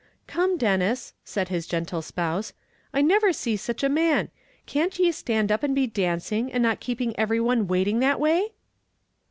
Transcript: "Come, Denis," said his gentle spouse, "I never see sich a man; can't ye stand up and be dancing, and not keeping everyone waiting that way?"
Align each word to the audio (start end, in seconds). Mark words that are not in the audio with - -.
"Come, 0.25 0.57
Denis," 0.57 1.13
said 1.23 1.49
his 1.49 1.67
gentle 1.67 2.01
spouse, 2.01 2.53
"I 2.91 3.03
never 3.03 3.31
see 3.31 3.55
sich 3.55 3.83
a 3.83 3.87
man; 3.87 4.31
can't 4.65 4.97
ye 4.97 5.11
stand 5.11 5.51
up 5.51 5.61
and 5.61 5.75
be 5.75 5.85
dancing, 5.85 6.51
and 6.51 6.63
not 6.63 6.79
keeping 6.79 7.15
everyone 7.19 7.67
waiting 7.67 7.99
that 7.99 8.19
way?" 8.19 8.53